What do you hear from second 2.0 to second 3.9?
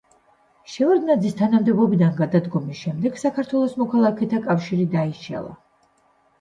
გადადგომის შემდეგ საქართველოს